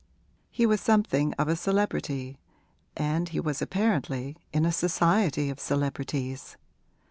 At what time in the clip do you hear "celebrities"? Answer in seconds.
5.59-6.57